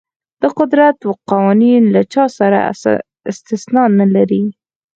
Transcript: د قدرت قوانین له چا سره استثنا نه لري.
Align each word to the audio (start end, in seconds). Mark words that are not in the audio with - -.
د 0.41 0.43
قدرت 0.59 0.97
قوانین 1.29 1.83
له 1.95 2.01
چا 2.13 2.25
سره 2.37 2.57
استثنا 3.31 3.83
نه 3.99 4.05
لري. 4.15 4.43